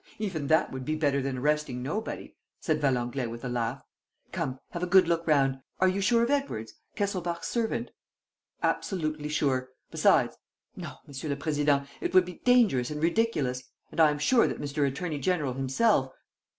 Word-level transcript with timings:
"Even 0.17 0.47
that 0.47 0.71
would 0.71 0.83
be 0.83 0.95
better 0.95 1.21
than 1.21 1.37
arresting 1.37 1.83
nobody," 1.83 2.35
said 2.59 2.81
Valenglay, 2.81 3.27
with 3.27 3.45
a 3.45 3.49
laugh. 3.49 3.83
"Come, 4.31 4.57
have 4.71 4.81
a 4.81 4.87
good 4.87 5.07
look 5.07 5.27
round! 5.27 5.59
Are 5.79 5.87
you 5.87 6.01
sure 6.01 6.23
of 6.23 6.31
Edwards, 6.31 6.73
Kesselbach's 6.95 7.45
servant?" 7.47 7.91
"Absolutely 8.63 9.29
sure. 9.29 9.69
Besides... 9.91 10.37
No, 10.75 10.95
Monsieur 11.05 11.29
le 11.29 11.35
Président, 11.35 11.85
it 12.01 12.15
would 12.15 12.25
be 12.25 12.41
dangerous 12.43 12.89
and 12.89 12.99
ridiculous; 13.03 13.61
and 13.91 13.99
I 13.99 14.09
am 14.09 14.17
sure 14.17 14.47
that 14.47 14.59
Mr. 14.59 14.87
Attorney 14.87 15.19
General 15.19 15.53
himself 15.53 16.11